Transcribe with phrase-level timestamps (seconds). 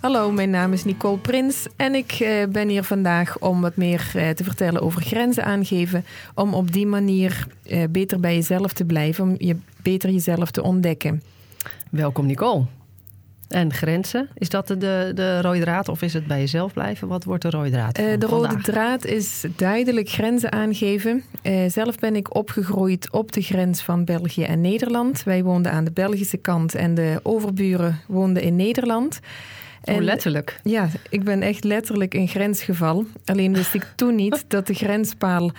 [0.00, 4.10] Hallo, mijn naam is Nicole Prins en ik eh, ben hier vandaag om wat meer
[4.14, 6.04] eh, te vertellen over grenzen aangeven.
[6.34, 10.62] Om op die manier eh, beter bij jezelf te blijven, om je beter jezelf te
[10.62, 11.22] ontdekken.
[11.90, 12.64] Welkom Nicole.
[13.48, 17.08] En grenzen, is dat de, de, de rode draad of is het bij jezelf blijven?
[17.08, 17.94] Wat wordt de rode draad?
[17.94, 21.22] de rode draad is duidelijk grenzen aangeven.
[21.66, 25.22] zelf ben ik opgegroeid op de grens van België en Nederland.
[25.22, 29.20] Wij woonden aan de Belgische kant en de overburen woonden in Nederland.
[29.84, 30.60] Oh, letterlijk?
[30.62, 33.04] Ja, ik ben echt letterlijk in grensgeval.
[33.24, 35.50] Alleen wist ik toen niet dat de grenspaal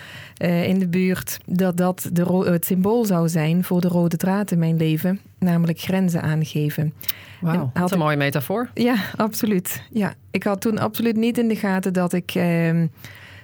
[0.42, 1.38] uh, in de buurt...
[1.46, 5.20] dat dat de het symbool zou zijn voor de rode draad in mijn leven.
[5.38, 6.94] Namelijk grenzen aangeven.
[7.40, 8.70] Wauw, dat is een mooie metafoor.
[8.74, 9.82] Ja, absoluut.
[9.90, 12.34] Ja, ik had toen absoluut niet in de gaten dat ik...
[12.34, 12.82] Uh,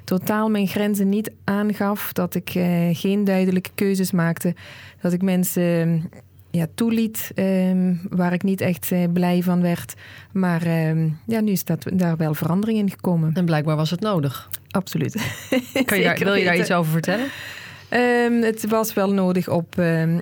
[0.05, 2.13] totaal mijn grenzen niet aangaf.
[2.13, 4.55] Dat ik uh, geen duidelijke keuzes maakte.
[5.01, 6.11] Dat ik mensen
[6.59, 9.95] ja, toeliet, ehm, waar ik niet echt uh, blij van werd.
[10.33, 13.35] Maar um, ja, nu is dat, daar wel verandering in gekomen.
[13.35, 14.49] En blijkbaar was het nodig.
[14.71, 15.15] Absoluut.
[15.85, 17.27] Kan je daar, wil je daar iets over vertellen?
[17.91, 19.75] Um, het was wel nodig op,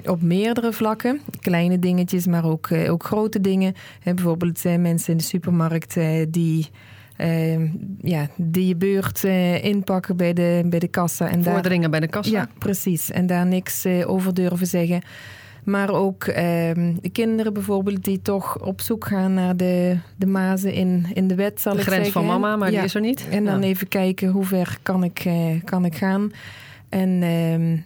[0.04, 1.20] op meerdere vlakken.
[1.40, 3.74] Kleine dingetjes, maar ook, uh, ook grote dingen.
[4.00, 5.96] He, bijvoorbeeld uh, mensen in de supermarkt
[6.28, 6.66] die...
[8.00, 9.24] ja, die je beurt
[9.62, 11.30] inpakken bij de, bij de kassa.
[11.30, 12.30] En Vorderingen bij de kassa?
[12.30, 13.10] Ja, precies.
[13.10, 15.02] En daar niks over durven zeggen.
[15.66, 20.72] Maar ook ehm, de kinderen bijvoorbeeld die toch op zoek gaan naar de, de mazen
[20.72, 22.04] in, in de wet, zal de ik zeggen.
[22.04, 23.26] De grens van mama, maar die is er niet.
[23.30, 26.32] En dan even kijken hoe ver kan ik, uh, kan ik gaan.
[26.88, 27.76] En ehm,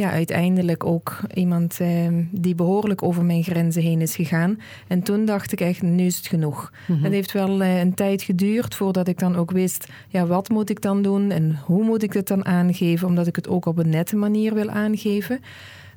[0.00, 4.60] ja, uiteindelijk ook iemand ehm, die behoorlijk over mijn grenzen heen is gegaan.
[4.86, 6.72] En toen dacht ik echt, nu is het genoeg.
[6.86, 7.02] Mhm.
[7.02, 9.86] Het heeft wel uh, een tijd geduurd voordat ik dan ook wist...
[10.08, 13.08] ja, wat moet ik dan doen en hoe moet ik het dan aangeven...
[13.08, 15.40] omdat ik het ook op een nette manier wil aangeven...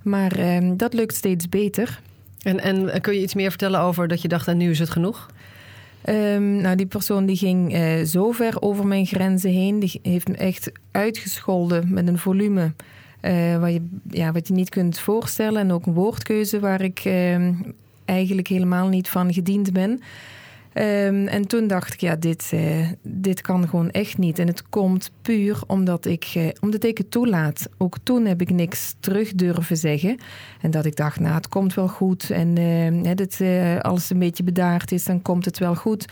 [0.07, 1.99] Maar ehm, dat lukt steeds beter.
[2.41, 4.89] En, en kun je iets meer vertellen over dat je dacht, en nu is het
[4.89, 5.29] genoeg?
[6.09, 9.79] Um, nou, die persoon die ging uh, zo ver over mijn grenzen heen.
[9.79, 12.73] Die heeft me echt uitgescholden met een volume
[13.21, 15.61] uh, wat, je, ja, wat je niet kunt voorstellen.
[15.61, 17.49] En ook een woordkeuze waar ik uh,
[18.05, 20.01] eigenlijk helemaal niet van gediend ben.
[20.79, 24.39] Um, en toen dacht ik, ja, dit, uh, dit kan gewoon echt niet.
[24.39, 27.69] En het komt puur omdat ik, uh, omdat ik het toelaat.
[27.77, 30.17] Ook toen heb ik niks terug durven zeggen.
[30.61, 32.29] En dat ik dacht, nou, het komt wel goed.
[32.29, 33.41] En uh, dit,
[33.81, 36.05] als het een beetje bedaard is, dan komt het wel goed.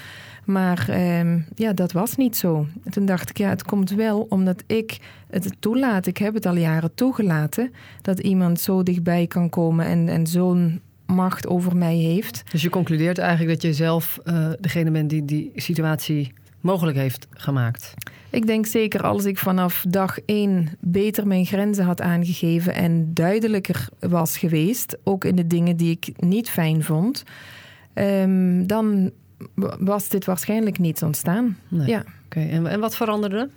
[0.46, 0.88] Maar
[1.20, 2.68] um, ja, dat was niet zo.
[2.84, 4.98] En toen dacht ik, ja, het komt wel omdat ik
[5.30, 6.08] het toelaat.
[6.08, 7.72] Ik heb het al jaren toegelaten
[8.02, 12.44] dat iemand zo dichtbij kan komen en, en zo'n macht over mij heeft.
[12.52, 17.28] Dus je concludeert eigenlijk dat je zelf uh, degene bent die die situatie mogelijk heeft
[17.30, 17.94] gemaakt?
[18.30, 23.88] Ik denk zeker als ik vanaf dag één beter mijn grenzen had aangegeven en duidelijker
[24.00, 27.24] was geweest, ook in de dingen die ik niet fijn vond,
[27.94, 29.12] um, dan
[29.80, 31.58] was dit waarschijnlijk niet ontstaan.
[31.68, 31.88] Nee.
[31.88, 32.04] Ja.
[32.26, 33.50] Oké, en, en wat veranderde?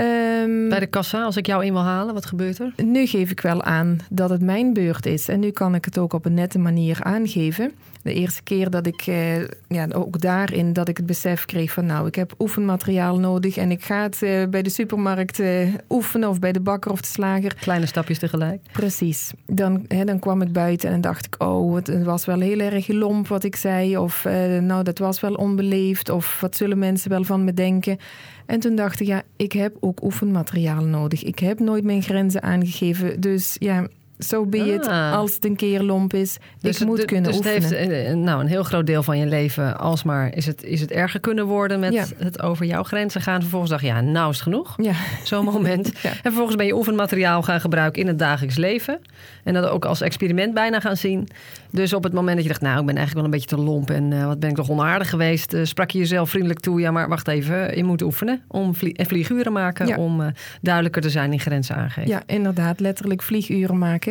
[0.00, 2.72] Um, Bij de kassa, als ik jou in wil halen, wat gebeurt er?
[2.76, 5.28] Nu geef ik wel aan dat het mijn beurt is.
[5.28, 7.72] En nu kan ik het ook op een nette manier aangeven.
[8.02, 11.86] De eerste keer dat ik, eh, ja, ook daarin, dat ik het besef kreeg van...
[11.86, 16.28] nou, ik heb oefenmateriaal nodig en ik ga het eh, bij de supermarkt eh, oefenen...
[16.28, 17.54] of bij de bakker of de slager.
[17.54, 18.60] Kleine stapjes tegelijk.
[18.72, 19.32] Precies.
[19.46, 21.42] Dan, hè, dan kwam ik buiten en dacht ik...
[21.42, 23.96] oh, het was wel heel erg lomp wat ik zei.
[23.96, 24.24] Of
[24.60, 26.08] nou, dat was wel onbeleefd.
[26.08, 27.98] Of wat zullen mensen wel van me denken...
[28.46, 31.24] En toen dacht ik, ja, ik heb ook oefenmateriaal nodig.
[31.24, 33.20] Ik heb nooit mijn grenzen aangegeven.
[33.20, 35.12] Dus ja, zo be het ah.
[35.12, 36.38] als het een keer lomp is.
[36.60, 37.60] Dus ik moet kunnen dus oefenen.
[37.60, 40.80] Dus het heeft nou, een heel groot deel van je leven alsmaar is het, is
[40.80, 43.40] het erger kunnen worden met het over jouw grenzen gaan.
[43.40, 44.74] Vervolgens dacht je, ja, nou is het genoeg.
[44.76, 44.92] Ja.
[45.24, 45.92] Zo'n moment.
[46.02, 49.00] En vervolgens ben je oefenmateriaal gaan gebruiken in het dagelijks leven.
[49.44, 51.28] En dat ook als experiment bijna gaan zien.
[51.70, 53.62] Dus op het moment dat je dacht, nou, ik ben eigenlijk wel een beetje te
[53.62, 56.80] lomp en uh, wat ben ik toch onaardig geweest, uh, sprak je jezelf vriendelijk toe.
[56.80, 60.26] Ja, maar wacht even, je moet oefenen om vlie vlieguren maken, om uh,
[60.60, 62.10] duidelijker te zijn in grenzen aangeven.
[62.10, 64.01] Ja, inderdaad, letterlijk vlieguren maken.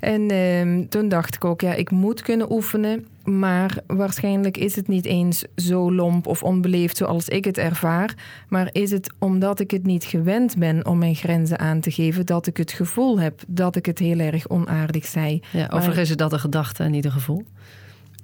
[0.00, 3.06] En ehm, toen dacht ik ook, ja, ik moet kunnen oefenen.
[3.24, 8.14] Maar waarschijnlijk is het niet eens zo lomp of onbeleefd zoals ik het ervaar.
[8.48, 12.26] Maar is het omdat ik het niet gewend ben om mijn grenzen aan te geven,
[12.26, 15.42] dat ik het gevoel heb dat ik het heel erg onaardig zei.
[15.50, 17.44] Ja, overigens is het dat een gedachte en niet een gevoel.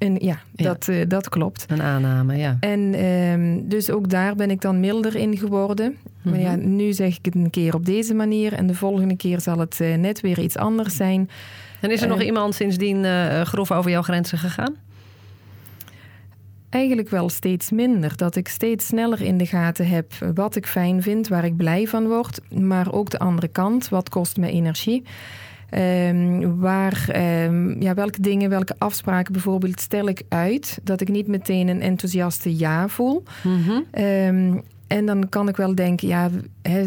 [0.00, 1.64] En ja, Dat, uh, dat klopt.
[1.68, 2.56] Een aanname, ja.
[2.60, 5.96] En um, dus ook daar ben ik dan milder in geworden.
[6.22, 6.76] Maar ja, mhm.
[6.76, 9.80] nu zeg ik het een keer op deze manier en de volgende keer zal het
[9.80, 11.30] eh, net weer iets anders zijn.
[11.80, 13.04] En is er nog iemand sindsdien
[13.46, 14.74] grof over jouw grenzen gegaan?
[16.70, 18.16] Eigenlijk wel steeds minder.
[18.16, 21.86] Dat ik steeds sneller in de gaten heb wat ik fijn vind, waar ik blij
[21.86, 22.40] van word.
[22.60, 25.02] Maar ook de andere kant, wat kost me energie.
[25.74, 27.08] Um, waar,
[27.44, 31.82] um, ja, welke dingen, welke afspraken bijvoorbeeld stel ik uit, dat ik niet meteen een
[31.82, 33.22] enthousiaste ja voel.
[33.42, 36.30] Mm um, en dan kan ik wel denken, ja,
[36.62, 36.86] he,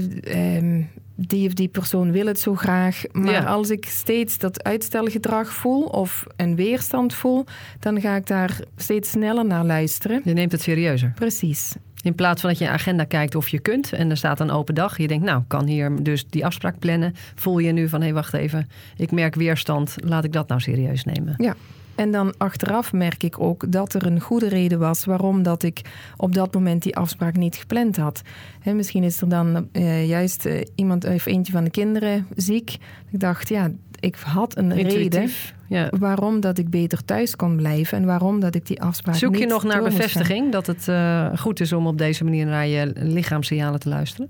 [1.15, 3.03] die of die persoon wil het zo graag.
[3.11, 7.45] Maar als ik steeds dat uitstelgedrag voel of een weerstand voel,
[7.79, 10.21] dan ga ik daar steeds sneller naar luisteren.
[10.23, 11.11] Je neemt het serieuzer.
[11.15, 11.75] Precies.
[12.03, 14.51] In plaats van dat je in agenda kijkt of je kunt en er staat een
[14.51, 14.97] open dag.
[14.97, 17.13] Je denkt, nou, kan hier dus die afspraak plannen.
[17.35, 19.95] Voel je nu van, hé, hey, wacht even, ik merk weerstand.
[20.03, 21.33] Laat ik dat nou serieus nemen.
[21.37, 21.55] Ja,
[21.95, 25.81] en dan achteraf merk ik ook dat er een goede reden was waarom dat ik
[26.17, 28.21] op dat moment die afspraak niet gepland had.
[28.63, 32.77] misschien is er dan uh, juist uh, iemand of eentje van de kinderen ziek.
[33.11, 35.29] Ik dacht, ja, ik had een reden
[35.73, 35.89] ja.
[35.99, 39.45] waarom dat ik beter thuis kon blijven en waarom dat ik die afspraak Zoek je
[39.45, 43.79] nog naar bevestiging dat het uh, goed is om op deze manier naar je lichaamssignalen
[43.79, 44.29] te luisteren?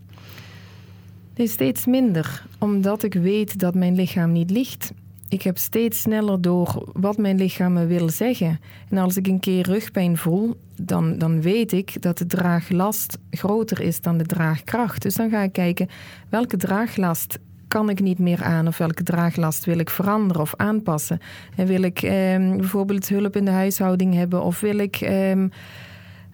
[1.35, 4.91] Nee, steeds minder, omdat ik weet dat mijn lichaam niet ligt.
[5.29, 8.59] Ik heb steeds sneller door wat mijn lichaam me wil zeggen.
[8.89, 13.81] En als ik een keer rugpijn voel, dan, dan weet ik dat de draaglast groter
[13.81, 15.01] is dan de draagkracht.
[15.01, 15.87] Dus dan ga ik kijken
[16.29, 17.39] welke draaglast
[17.73, 21.19] kan ik niet meer aan of welke draaglast wil ik veranderen of aanpassen.
[21.55, 24.95] En wil ik ehm, bijvoorbeeld hulp in de huishouding hebben of wil ik.
[24.95, 25.47] Ehm,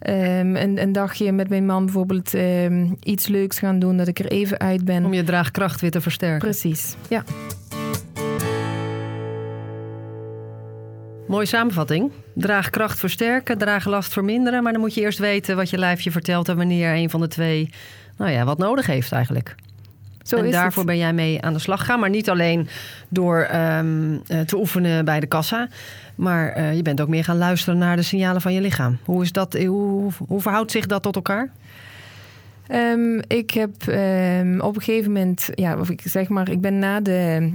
[0.07, 4.19] Um, een, een, dagje met mijn man bijvoorbeeld um, iets leuks gaan doen, dat ik
[4.19, 5.05] er even uit ben.
[5.05, 6.39] Om je draagkracht weer te versterken.
[6.39, 7.23] Precies, ja.
[11.27, 12.11] Mooie samenvatting.
[12.33, 14.63] Draagkracht versterken, draaglast verminderen.
[14.63, 17.27] Maar dan moet je eerst weten wat je lijfje vertelt en wanneer een van de
[17.27, 17.69] twee
[18.17, 19.55] nou ja, wat nodig heeft eigenlijk.
[20.29, 21.99] Zo en daarvoor ben jij mee aan de slag gaan.
[21.99, 22.67] Maar niet alleen
[23.09, 25.67] door um, te oefenen bij de kassa.
[26.15, 28.97] Maar uh, je bent ook meer gaan luisteren naar de signalen van je lichaam.
[29.05, 31.51] Hoe, is dat, hoe, hoe verhoudt zich dat tot elkaar?
[32.71, 36.79] Um, ik heb um, op een gegeven moment, ja, of ik zeg maar, ik ben
[36.79, 37.51] na de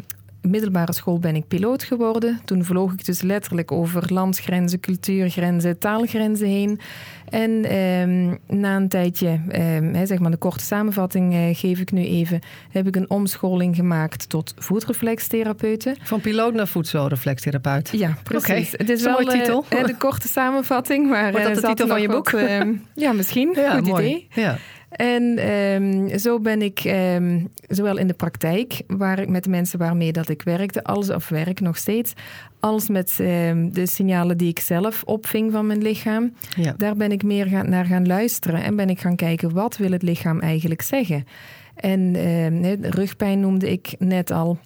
[0.48, 2.40] middelbare school ben ik piloot geworden.
[2.44, 6.80] Toen vloog ik dus letterlijk over landsgrenzen, cultuurgrenzen, taalgrenzen heen.
[7.28, 12.04] En ehm, na een tijdje, ehm, zeg maar de korte samenvatting eh, geef ik nu
[12.04, 15.96] even, heb ik een omscholing gemaakt tot voetreflextherapeute.
[16.02, 17.88] Van piloot naar voedselreflextherapeut.
[17.92, 18.72] Ja, precies.
[18.72, 19.64] Het is wel een titel.
[19.68, 22.32] De korte samenvatting, maar Wordt dat de titel van je boek?
[22.32, 23.52] Ehm, ja, misschien.
[23.54, 24.06] Ja, Goed mooi.
[24.06, 24.28] idee.
[24.30, 24.58] Ja.
[24.94, 29.78] En um, zo ben ik um, zowel in de praktijk, waar ik met de mensen
[29.78, 32.12] waarmee dat ik werkte, als of werk nog steeds,
[32.60, 36.32] als met um, de signalen die ik zelf opving van mijn lichaam.
[36.56, 36.74] Ja.
[36.76, 39.90] Daar ben ik meer gaan, naar gaan luisteren en ben ik gaan kijken wat wil
[39.90, 41.26] het lichaam eigenlijk zeggen.
[41.74, 42.16] En
[42.90, 44.58] rugpijn noemde ik net al,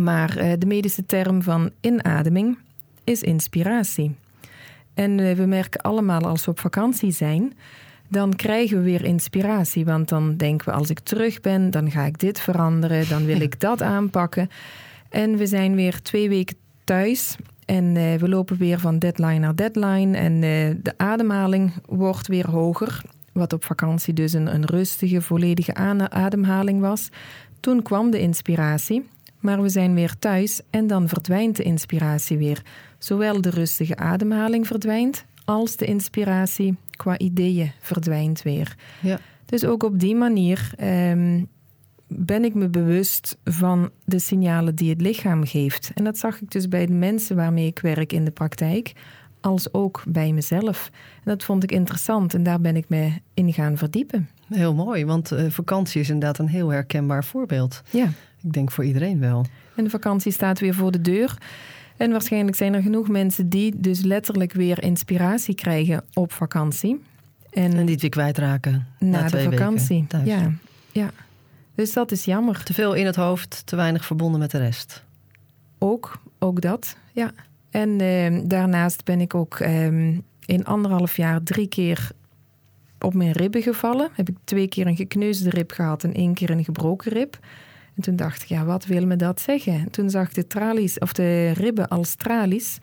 [0.00, 2.58] maar uh, de medische term van inademing
[3.04, 4.14] is inspiratie.
[4.94, 7.52] En uh, we merken allemaal als we op vakantie zijn
[8.08, 9.84] dan krijgen we weer inspiratie.
[9.84, 13.40] Want dan denken we, als ik terug ben, dan ga ik dit veranderen, dan wil
[13.40, 14.48] ik dat aanpakken.
[15.08, 19.56] En we zijn weer twee weken thuis en uh, we lopen weer van deadline naar
[19.56, 20.16] deadline.
[20.16, 20.40] En uh,
[20.82, 23.02] de ademhaling wordt weer hoger.
[23.32, 25.74] Wat op vakantie dus een, een rustige, volledige
[26.08, 27.08] ademhaling was.
[27.60, 29.06] Toen kwam de inspiratie.
[29.40, 32.62] Maar we zijn weer thuis en dan verdwijnt de inspiratie weer.
[32.98, 38.74] Zowel de rustige ademhaling verdwijnt, als de inspiratie qua ideeën verdwijnt weer.
[39.00, 39.18] Ja.
[39.44, 40.70] Dus ook op die manier
[41.10, 41.48] um,
[42.06, 45.90] ben ik me bewust van de signalen die het lichaam geeft.
[45.94, 48.92] En dat zag ik dus bij de mensen waarmee ik werk in de praktijk,
[49.40, 50.90] als ook bij mezelf.
[51.14, 54.28] En dat vond ik interessant en daar ben ik me in gaan verdiepen.
[54.48, 57.82] Heel mooi, want uh, vakantie is inderdaad een heel herkenbaar voorbeeld.
[57.90, 58.08] Ja.
[58.42, 59.46] Ik denk voor iedereen wel.
[59.76, 61.38] En de vakantie staat weer voor de deur.
[61.96, 67.02] En waarschijnlijk zijn er genoeg mensen die dus letterlijk weer inspiratie krijgen op vakantie.
[67.50, 70.06] En, en die het weer kwijtraken na, na de vakantie.
[70.24, 70.52] Ja,
[70.92, 71.10] ja.
[71.74, 72.62] Dus dat is jammer.
[72.62, 75.04] Te veel in het hoofd, te weinig verbonden met de rest.
[75.78, 77.32] Ook, ook dat, ja.
[77.70, 79.86] En eh, daarnaast ben ik ook eh,
[80.46, 82.10] in anderhalf jaar drie keer
[83.00, 84.08] op mijn ribben gevallen.
[84.12, 87.38] Heb ik twee keer een gekneusde rib gehad en één keer een gebroken rib.
[87.96, 89.90] En toen dacht ik, ja, wat wil me dat zeggen?
[89.90, 92.78] toen zag ik de tralies, of de ribben als tralies.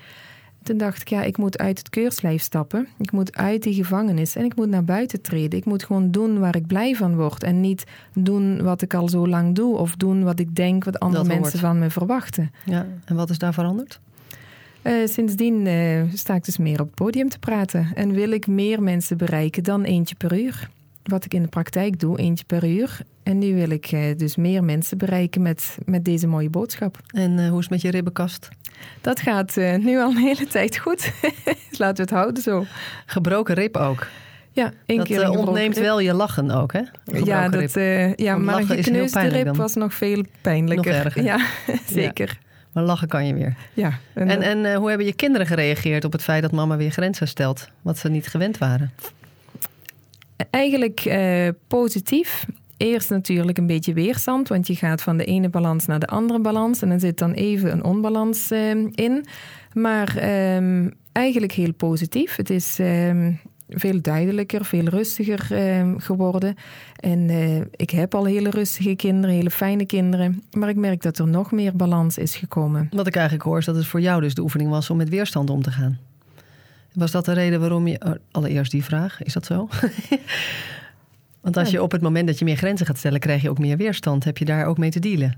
[0.64, 2.88] Toen dacht ik, ja, ik moet uit het keurslijf stappen.
[2.98, 5.60] Ik moet uit die gevangenis en ik moet naar buiten treden.
[5.60, 7.44] Ik moet gewoon doen waar ik blij van word.
[7.44, 9.78] En niet doen wat ik al zo lang doe.
[9.78, 12.52] Of doen wat ik denk wat andere mensen van me verwachten.
[12.66, 14.00] Ja, en wat is daar veranderd?
[14.84, 17.92] Uh, sindsdien uh, sta ik dus meer op het podium te praten.
[17.94, 20.70] En wil ik meer mensen bereiken dan eentje per uur.
[21.04, 23.02] wat ik in de praktijk doe, eentje per uur.
[23.24, 27.00] En nu wil ik eh, dus meer mensen bereiken met, met deze mooie boodschap.
[27.08, 28.50] En hoe is het met je ribbenkast?
[29.02, 31.12] Dat gaat nu al een hele tijd goed.
[31.78, 32.66] Laten we het houden zo.
[33.06, 34.08] Gebroken rib ook?
[34.52, 35.20] Ja, één dat, keer.
[35.20, 36.82] Dat ontneemt wel je lachen ook, hè?
[37.24, 37.74] Ja, dat,
[38.16, 40.94] ja maar een gekneusde rib was nog veel pijnlijker.
[40.94, 41.24] Nog erger.
[41.32, 41.46] Ja,
[41.86, 42.38] zeker.
[42.72, 43.56] Maar lachen kan je weer.
[43.74, 44.00] Ja.
[44.14, 47.28] En, en, en hoe hebben je kinderen gereageerd op het feit dat mama weer grenzen
[47.28, 47.70] stelt?
[47.82, 48.92] Wat ze niet gewend waren?
[50.50, 51.16] Eigenlijk
[51.68, 52.46] positief.
[52.82, 56.40] Eerst natuurlijk een beetje weerstand, want je gaat van de ene balans naar de andere
[56.40, 56.82] balans.
[56.82, 59.26] En er zit dan even een onbalans uh, in.
[59.74, 60.16] Maar
[60.56, 62.36] um, eigenlijk heel positief.
[62.36, 65.40] Het is um, veel duidelijker, veel rustiger
[65.98, 66.56] geworden.
[66.96, 70.44] En uh, ik heb al hele rustige kinderen, hele fijne kinderen.
[70.52, 72.90] Maar ik merk dat er nog meer balans is gekomen.
[72.92, 75.10] Wat ik eigenlijk hoor is dat het voor jou dus de oefening was om met
[75.10, 76.00] weerstand om te gaan.
[76.94, 78.02] Was dat de reden waarom je.
[78.06, 79.68] Oh, allereerst die vraag, is dat zo?
[81.42, 83.60] Want als je op het moment dat je meer grenzen gaat stellen, krijg je ook
[83.60, 84.24] meer weerstand.
[84.24, 85.38] Heb je daar ook mee te dealen?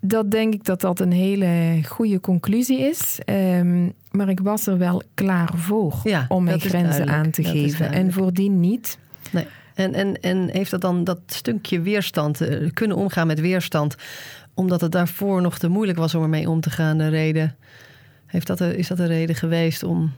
[0.00, 3.18] Dat denk ik dat dat een hele goede conclusie is.
[3.24, 7.92] Um, maar ik was er wel klaar voor ja, om mijn grenzen aan te geven.
[7.92, 8.98] En voordien niet.
[9.30, 9.46] Nee.
[9.74, 13.94] En, en, en heeft dat dan dat stukje weerstand, uh, kunnen omgaan met weerstand,
[14.54, 17.56] omdat het daarvoor nog te moeilijk was om ermee om te gaan, de reden?
[18.30, 20.12] Heeft dat, is dat een reden geweest om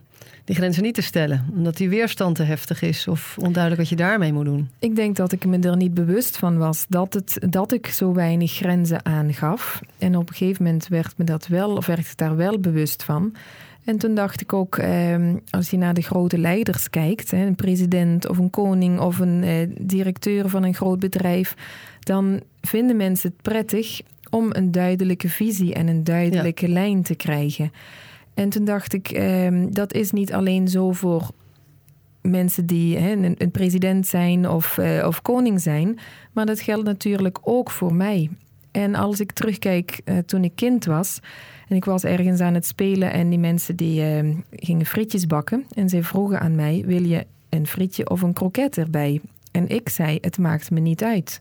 [0.44, 1.46] die grenzen niet te stellen?
[1.54, 4.70] Omdat die weerstand te heftig is of onduidelijk wat je daarmee moet doen?
[4.78, 8.12] Ik denk dat ik me er niet bewust van was dat, het, dat ik zo
[8.12, 9.80] weinig grenzen aangaf.
[9.98, 13.04] En op een gegeven moment werd me dat wel, of werd ik daar wel bewust
[13.04, 13.34] van.
[13.84, 15.16] En toen dacht ik ook, eh,
[15.50, 19.42] als je naar de grote leiders kijkt, hè, een president of een koning of een
[19.42, 21.54] eh, directeur van een groot bedrijf,
[22.00, 24.00] dan vinden mensen het prettig
[24.32, 26.72] om een duidelijke visie en een duidelijke ja.
[26.72, 27.72] lijn te krijgen.
[28.34, 31.30] En toen dacht ik, eh, dat is niet alleen zo voor
[32.22, 35.98] mensen die een, een, president zijn of, uh, of koning zijn,
[36.32, 38.30] maar dat geldt natuurlijk ook voor mij.
[38.70, 41.20] En als ik terugkijk uh, toen ik kind was,
[41.68, 45.66] en ik was ergens aan het spelen en die mensen die uh, gingen frietjes bakken.
[45.74, 49.20] En zij vroegen aan mij, wil je een frietje of een kroket erbij?
[49.50, 51.40] En ik zei, het maakt me niet uit.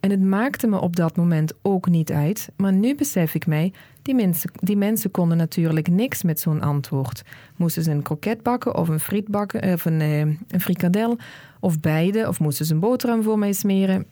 [0.00, 2.48] En het maakte me op dat moment ook niet uit.
[2.56, 7.22] Maar nu besef ik mij, die mensen, die mensen konden natuurlijk niks met zo'n antwoord.
[7.56, 11.18] Moesten ze een kroket bakken of een friet bakken, of een, uh, een frikadel
[11.60, 12.28] of beide?
[12.28, 14.06] Of moesten ze een boterham voor mij smeren?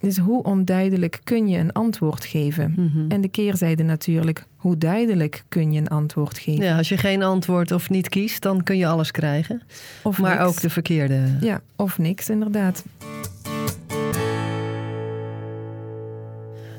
[0.00, 2.70] Dus hoe onduidelijk kun je een antwoord geven?
[2.70, 2.80] Mhm.
[2.80, 3.10] Mm -hmm.
[3.10, 6.64] En de keerzijde natuurlijk, hoe duidelijk kun je een antwoord geven?
[6.64, 9.62] Ja, als je geen antwoord of niet kiest, dan kun je alles krijgen.
[10.02, 10.48] Of maar niks.
[10.48, 11.36] ook de verkeerde.
[11.40, 12.84] Ja, of niks inderdaad.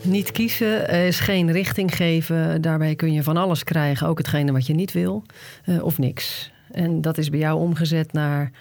[0.04, 2.62] Niet kiezen is geen richting geven.
[2.62, 5.24] Daarbij kun je van alles krijgen, ook hetgene wat je niet wil,
[5.66, 6.52] uh, of niks.
[6.72, 8.52] En dat is bij jou omgezet naar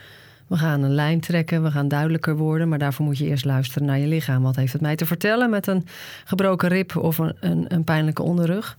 [0.47, 2.69] we gaan een lijn trekken, we gaan duidelijker worden.
[2.69, 4.43] Maar daarvoor moet je eerst luisteren naar je lichaam.
[4.43, 5.87] Wat heeft het mij te vertellen met een
[6.25, 8.79] gebroken rib of een, een, een pijnlijke onderrug?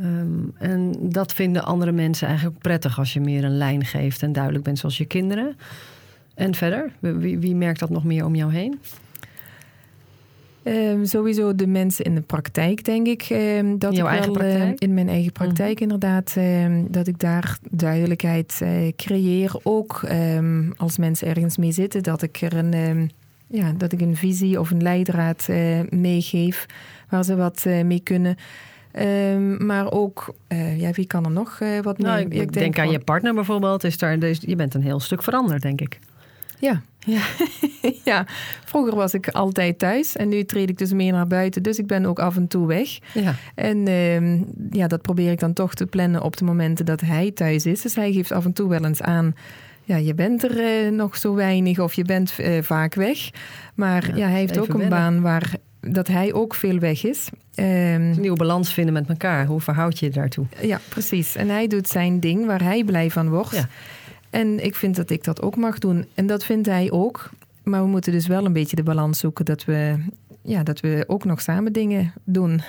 [0.00, 4.32] Um, en dat vinden andere mensen eigenlijk prettig als je meer een lijn geeft en
[4.32, 5.56] duidelijk bent zoals je kinderen.
[6.34, 8.80] En verder, wie, wie merkt dat nog meer om jou heen?
[10.64, 13.28] Um, sowieso de mensen in de praktijk, denk ik.
[13.30, 14.80] Um, dat Jouw ik eigen wel, praktijk?
[14.80, 15.82] in mijn eigen praktijk, mm.
[15.82, 16.34] inderdaad.
[16.38, 19.52] Um, dat ik daar duidelijkheid uh, creëer.
[19.62, 20.06] Ook
[20.76, 23.10] als mensen ergens mee zitten, dat ik er een,
[23.46, 26.66] ja, dat ik een visie of een leidraad uh, meegeef
[27.08, 28.36] waar ze wat uh, mee kunnen.
[29.66, 30.34] maar ook,
[30.76, 32.24] ja, wie kan er nog wat nou, mee?
[32.24, 33.84] Ik, ik denk, denk aan je partner bijvoorbeeld.
[33.84, 35.98] Is daar, dus, je bent een heel stuk veranderd, denk ik.
[36.58, 36.82] Ja.
[37.04, 37.22] Ja.
[38.10, 38.26] ja,
[38.64, 41.62] vroeger was ik altijd thuis en nu treed ik dus meer naar buiten.
[41.62, 42.98] Dus ik ben ook af en toe weg.
[43.12, 43.34] Ja.
[43.54, 47.30] En uh, ja, dat probeer ik dan toch te plannen op de momenten dat hij
[47.30, 47.80] thuis is.
[47.80, 49.34] Dus hij geeft af en toe wel eens aan.
[49.84, 53.30] Ja, je bent er uh, nog zo weinig of je bent uh, vaak weg.
[53.74, 54.98] Maar ja, ja hij heeft ook een wennen.
[54.98, 57.28] baan waar dat hij ook veel weg is.
[57.54, 59.46] Um, een nieuwe balans vinden met elkaar.
[59.46, 60.46] Hoe verhoud je je daartoe?
[60.60, 61.36] Ja, precies.
[61.36, 63.56] En hij doet zijn ding waar hij blij van wordt.
[63.56, 63.68] Ja.
[64.34, 66.06] En ik vind dat ik dat ook mag doen.
[66.14, 67.30] En dat vindt hij ook.
[67.62, 69.96] Maar we moeten dus wel een beetje de balans zoeken dat we,
[70.42, 72.60] ja, dat we ook nog samen dingen doen.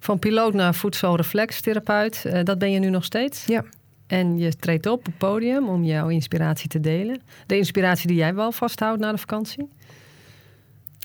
[0.00, 3.44] Van piloot naar voedselreflextherapeut, uh, dat ben je nu nog steeds?
[3.46, 3.64] Ja.
[4.06, 7.20] En je treedt op op het podium om jouw inspiratie te delen.
[7.46, 9.68] De inspiratie die jij wel vasthoudt na de vakantie?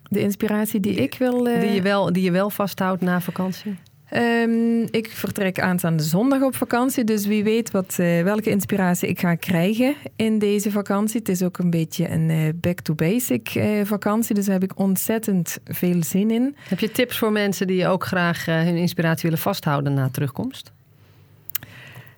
[0.10, 1.48] De inspiratie die ik wil...
[1.48, 1.62] Uh...
[1.62, 3.78] Die, je wel, die je wel vasthoudt na vakantie?
[4.16, 9.20] Um, ik vertrek aanstaande zondag op vakantie, dus wie weet wat, uh, welke inspiratie ik
[9.20, 11.20] ga krijgen in deze vakantie.
[11.20, 15.60] Het is ook een beetje een uh, back-to-basic uh, vakantie, dus daar heb ik ontzettend
[15.66, 16.56] veel zin in.
[16.60, 20.72] Heb je tips voor mensen die ook graag hun inspiratie willen vasthouden na terugkomst?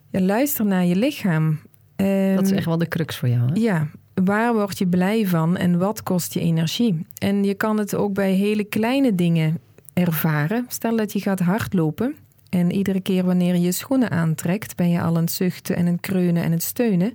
[0.10, 1.60] Ja, luister naar je lichaam.
[1.96, 3.60] Um, dat is echt wel de crux voor jou, hè?
[3.60, 7.06] Ja, waar word je blij van en wat kost je energie?
[7.18, 9.60] En je kan het ook bij hele kleine dingen
[10.02, 10.66] ervaren.
[10.68, 12.16] Stel dat je gaat hardlopen
[12.50, 15.86] en iedere keer wanneer je je schoenen aantrekt, ben je al aan het zuchten en
[15.86, 17.14] het kreunen en het steunen.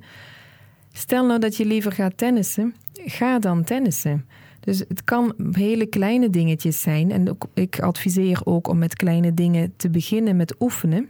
[0.92, 2.74] Stel nou dat je liever gaat tennissen,
[3.04, 4.26] ga dan tennissen.
[4.60, 7.10] Dus het kan hele kleine dingetjes zijn.
[7.10, 11.08] En ik adviseer ook om met kleine dingen te beginnen met oefenen.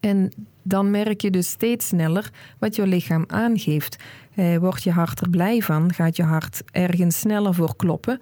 [0.00, 3.96] En dan merk je dus steeds sneller wat je lichaam aangeeft.
[4.34, 5.92] Eh, word je hart er blij van?
[5.92, 8.18] Gaat je hart ergens sneller voor kloppen?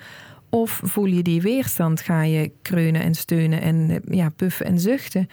[0.50, 2.00] Of voel je die weerstand?
[2.00, 5.28] Ga je kreunen en steunen en eh, ja, puffen en zuchten?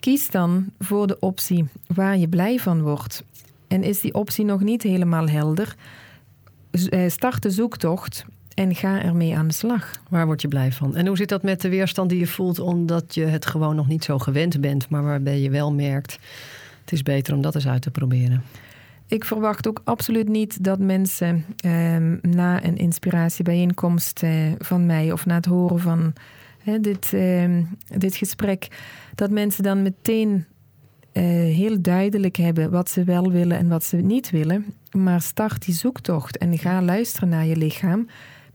[0.00, 3.24] Kies dan voor de optie waar je blij van wordt.
[3.68, 5.76] En is die optie nog niet helemaal helder?
[6.70, 10.00] Eh, start de zoektocht en ga ermee aan de slag.
[10.08, 10.96] Waar word je blij van?
[10.96, 13.88] En hoe zit dat met de weerstand die je voelt omdat je het gewoon nog
[13.88, 16.18] niet zo gewend bent, maar waarbij je wel merkt:
[16.80, 18.42] het is beter om dat eens uit te proberen?
[19.12, 25.26] Ik verwacht ook absoluut niet dat mensen ehm, na een inspiratiebijeenkomst uh, van mij of
[25.26, 26.12] na het horen van
[26.80, 27.62] dit, ehm,
[27.98, 28.68] dit gesprek,
[29.14, 30.30] dat mensen dan meteen
[31.12, 31.22] uh,
[31.54, 34.74] heel duidelijk hebben wat ze wel willen en wat ze niet willen.
[34.90, 38.06] Maar start die zoektocht en ga luisteren naar je lichaam.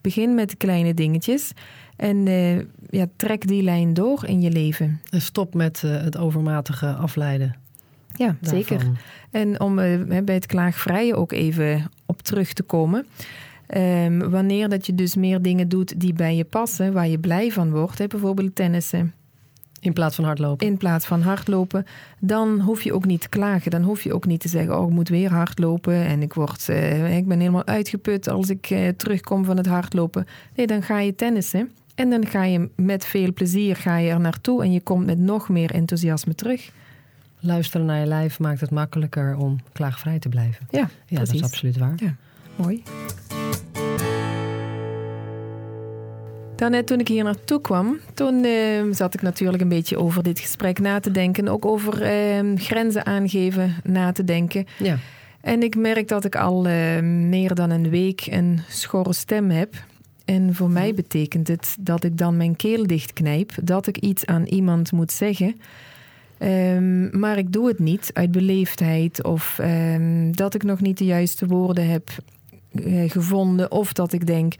[0.01, 1.51] Begin met kleine dingetjes.
[1.95, 2.57] En uh,
[2.89, 5.01] ja, trek die lijn door in je leven.
[5.09, 7.66] En stop met het overmatige afleiden.
[8.17, 8.59] Ja, daarvan.
[8.59, 8.91] zeker.
[9.31, 13.05] En om uh, bij het klaagvrije ook even op terug te komen.
[13.75, 17.51] Um, wanneer dat je dus meer dingen doet die bij je passen, waar je blij
[17.51, 19.13] van wordt, hè, bijvoorbeeld tennissen,
[19.79, 20.67] in plaats van hardlopen.
[20.67, 21.85] In plaats van hardlopen.
[22.19, 23.71] Dan hoef je ook niet te klagen.
[23.71, 25.93] Dan hoef je ook niet te zeggen: Oh, ik moet weer hardlopen.
[25.93, 30.27] En ik, word, uh, ik ben helemaal uitgeput als ik uh, terugkom van het hardlopen.
[30.55, 31.71] Nee, dan ga je tennissen.
[31.95, 34.63] En dan ga je met veel plezier ga je er naartoe.
[34.63, 36.71] En je komt met nog meer enthousiasme terug.
[37.39, 40.67] Luisteren naar je lijf maakt het makkelijker om klaagvrij te blijven.
[40.69, 41.93] Ja, ja dat is absoluut waar.
[41.95, 42.15] Ja,
[42.55, 42.83] mooi.
[46.55, 50.39] Daarnet toen ik hier naartoe kwam, toen uh, zat ik natuurlijk een beetje over dit
[50.39, 51.47] gesprek na te denken.
[51.47, 54.65] Ook over uh, grenzen aangeven na te denken.
[54.79, 54.97] Ja.
[55.41, 59.73] En ik merk dat ik al uh, meer dan een week een schorre stem heb.
[60.25, 64.43] En voor mij betekent het dat ik dan mijn keel dichtknijp, dat ik iets aan
[64.43, 65.55] iemand moet zeggen.
[66.39, 71.05] Um, maar ik doe het niet uit beleefdheid of um, dat ik nog niet de
[71.05, 72.09] juiste woorden heb
[73.07, 73.71] gevonden.
[73.71, 74.53] Of dat ik denk,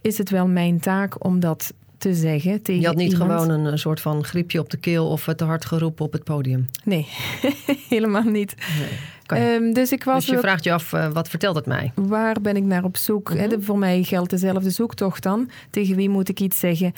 [0.00, 3.40] is het wel mijn taak om dat te zeggen tegen Je had niet iemand.
[3.40, 6.68] gewoon een, soort van griepje op de keel of te hard geroepen op het podium?
[6.84, 7.06] Nee,
[7.88, 8.54] helemaal niet.
[8.78, 9.54] Nee.
[9.54, 11.92] Um, dus, ik was dus je vraagt je af, uh, wat vertelt het mij?
[11.94, 13.34] Waar ben ik naar op zoek?
[13.34, 13.62] Mm -hmm.
[13.62, 15.50] voor mij geldt dezelfde zoektocht dan.
[15.70, 16.92] Tegen wie moet ik iets zeggen?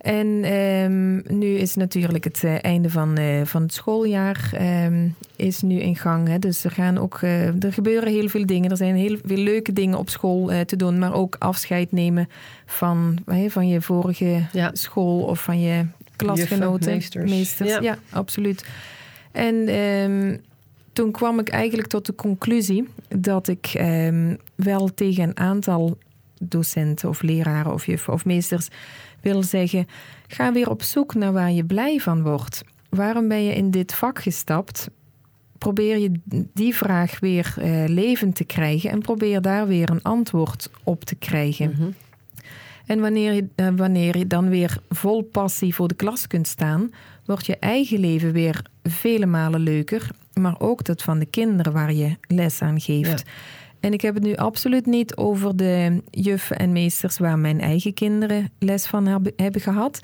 [0.00, 4.50] En um, nu is natuurlijk het uh, einde van, uh, van het schooljaar
[4.86, 6.28] um, is nu in gang.
[6.28, 6.38] Hè.
[6.38, 8.70] Dus er, gaan ook, uh, er gebeuren heel veel dingen.
[8.70, 10.98] Er zijn heel veel leuke dingen op school te doen.
[10.98, 12.28] Maar ook afscheid nemen
[12.66, 14.70] van, van je vorige ja.
[14.72, 15.84] school of van je
[16.16, 16.92] klasgenoten.
[16.92, 17.30] Meesters.
[17.30, 17.70] meesters.
[17.70, 17.80] Ja.
[17.80, 17.98] ja.
[18.10, 18.64] absoluut.
[19.32, 20.40] En um,
[20.92, 23.82] toen kwam ik eigenlijk tot de conclusie dat ik
[24.54, 25.98] wel tegen een aantal
[26.42, 28.68] docenten of leraren of juffen of meesters
[29.22, 29.86] wil zeggen:
[30.26, 32.62] ga weer op zoek naar waar je blij van wordt.
[32.88, 34.90] Waarom ben je in dit vak gestapt?
[35.58, 36.12] Probeer je
[36.54, 41.14] die vraag weer uh, levend te krijgen en probeer daar weer een antwoord op te
[41.14, 41.68] krijgen.
[41.68, 41.94] Mm -hmm.
[42.86, 46.90] En wanneer je, uh, wanneer je dan weer vol passie voor de klas kunt staan,
[47.24, 51.92] wordt je eigen leven weer vele malen leuker, maar ook dat van de kinderen waar
[51.92, 53.24] je les aan geeft.
[53.26, 53.32] Ja.
[53.80, 57.94] En ik heb het nu absoluut niet over de juffen en meesters waar mijn eigen
[57.94, 60.00] kinderen les van hebben gehad.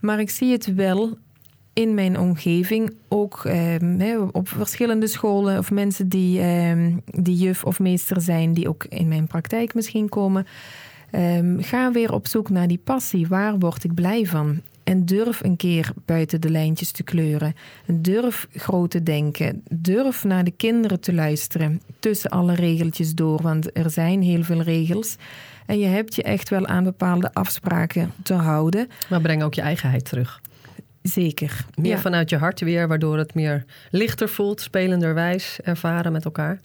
[0.00, 1.16] Maar ik zie het wel
[1.72, 7.78] in mijn omgeving, ook eh, op verschillende scholen of mensen die, eh, die juf of
[7.78, 10.46] meester zijn, die ook in mijn praktijk misschien komen.
[11.10, 13.26] Eh, ga weer op zoek naar die passie.
[13.26, 14.60] Waar word ik blij van?
[14.86, 17.54] En durf een keer buiten de lijntjes te kleuren.
[17.86, 19.62] Durf groot te denken.
[19.70, 21.80] Durf naar de kinderen te luisteren.
[21.98, 25.16] Tussen alle regeltjes door, want er zijn heel veel regels.
[25.66, 28.88] En je hebt je echt wel aan bepaalde afspraken te houden.
[29.08, 30.40] Maar breng ook je eigenheid terug.
[31.02, 31.66] Zeker.
[31.74, 31.98] Meer ja.
[31.98, 36.60] vanuit je hart weer, waardoor het meer lichter voelt, spelenderwijs ervaren met elkaar.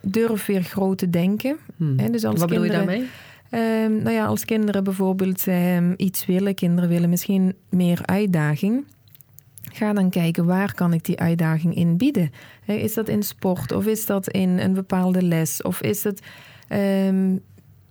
[0.00, 1.56] Durf weer groot te denken.
[1.76, 1.98] Hmm.
[1.98, 3.10] En dus als Wat bedoel kinderen, je daarmee?
[3.54, 8.84] Um, nou ja, als kinderen bijvoorbeeld um, iets willen, kinderen willen misschien meer uitdaging.
[9.72, 12.30] Ga dan kijken waar kan ik die uitdaging in bieden.
[12.66, 15.62] Is dat in sport of is dat in een bepaalde les?
[15.62, 16.22] Of is het
[16.68, 17.40] um,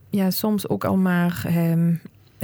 [0.09, 1.45] ja, soms ook al maar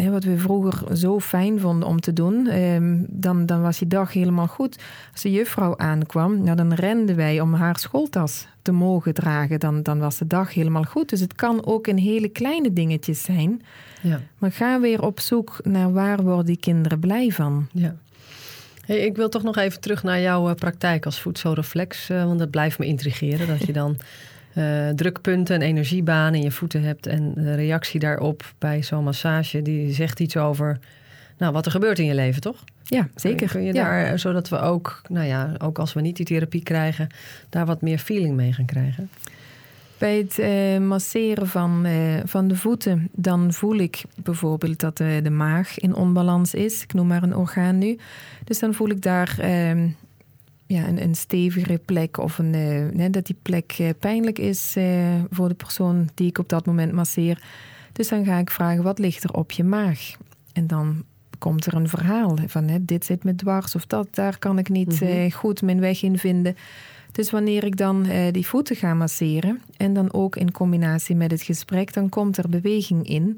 [0.06, 4.14] wat we vroeger zo fijn vonden om te doen, ehm, dan, dan was die dag
[4.14, 4.78] helemaal goed.
[5.12, 9.60] Als de juffrouw aankwam, nou, dan renden wij om haar schooltas te mogen dragen.
[9.60, 11.10] Dan, dan was de dag helemaal goed.
[11.10, 13.62] Dus het kan ook in hele kleine dingetjes zijn.
[14.02, 14.22] Ja.
[14.38, 17.68] Maar ga weer op zoek naar waar worden die kinderen blij van.
[17.72, 17.96] Ja.
[18.86, 22.10] Hey, ik wil toch nog even terug naar jouw eh, praktijk als voedselreflex.
[22.10, 23.48] Uh, want dat blijft me intrigeren.
[23.48, 23.98] Dat je dan
[24.58, 27.08] uh, drukpunten en energiebanen in je voeten hebt.
[27.08, 30.80] En de reactie daarop bij zo'n massage, die zegt iets over
[31.38, 32.64] nou, wat er gebeurt in je leven, toch?
[32.84, 33.50] Ja, zeker.
[33.50, 37.08] Kun je daar, zodat we ook, nou ja, ook als we niet die therapie krijgen,
[37.50, 39.10] daar wat meer feeling mee gaan krijgen?
[39.98, 41.88] Bij het uh, masseren van,
[42.26, 46.84] van de voeten, dan voel ik bijvoorbeeld dat de maag in onbalans is.
[46.84, 47.98] Ik noem maar een orgaan nu.
[48.44, 49.88] Dus dan voel ik daar ehm,
[50.68, 52.54] ja, een, een stevigere plek of een,
[52.98, 56.66] uh, dat die plek uh, pijnlijk is uh, voor de persoon die ik op dat
[56.66, 57.44] moment masseer.
[57.92, 60.16] Dus dan ga ik vragen, wat ligt er op je maag?
[60.54, 61.04] En dan
[61.38, 64.70] komt er een verhaal van, hè, dit zit me dwars of dat, daar kan ik
[64.70, 65.32] niet mm -hmm.
[65.32, 66.56] goed mijn weg in vinden.
[67.12, 71.42] Dus wanneer ik dan die voeten ga masseren en dan ook in combinatie met het
[71.42, 73.38] gesprek, dan komt er beweging in.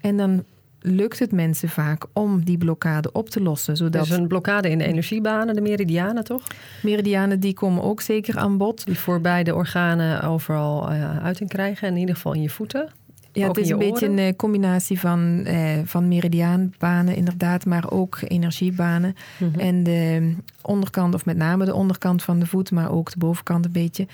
[0.00, 0.44] En dan
[0.86, 3.76] lukt het mensen vaak om die blokkade op te lossen.
[3.76, 4.06] Zodat...
[4.06, 6.42] Dus een blokkade in de energiebanen, de meridianen toch?
[6.82, 8.84] Meridianen die komen ook zeker aan bod.
[8.86, 12.88] Die voor beide organen overal uh, uiting krijgen, in ieder geval in je voeten.
[13.32, 19.14] Ja, het is een beetje een combinatie van, uh, van meridiaanbanen inderdaad, maar ook energiebanen.
[19.38, 19.60] Mm -hmm.
[19.60, 23.64] En de onderkant, of met name de onderkant van de voet, maar ook de bovenkant
[23.64, 24.06] een beetje,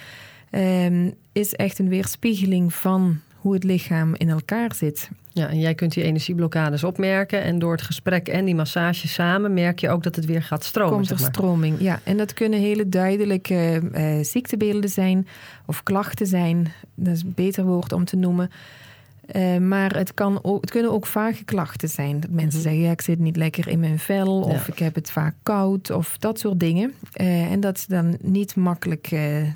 [0.51, 5.11] um, is echt een weerspiegeling van hoe het lichaam in elkaar zit.
[5.33, 7.43] Ja, en jij kunt die energieblokkades opmerken.
[7.43, 10.65] En door het gesprek en die massage samen merk je ook dat het weer gaat
[10.65, 10.93] stromen.
[10.93, 11.35] Komt er zeg maar.
[11.35, 12.01] stroming, ja.
[12.05, 15.27] En dat kunnen hele duidelijke uh, ziektebeelden zijn
[15.67, 16.73] of klachten zijn.
[16.95, 18.51] Dat is een beter woord om te noemen.
[19.37, 22.21] Uh, maar het, kan ook, het kunnen ook vage klachten zijn.
[22.21, 22.61] Dat mensen mm -hmm.
[22.61, 24.41] zeggen, ja, ik zit niet lekker in mijn vel...
[24.41, 24.73] of ja.
[24.73, 26.95] ik heb het vaak koud of dat soort dingen.
[27.21, 29.09] Uh, en dat ze dan niet makkelijk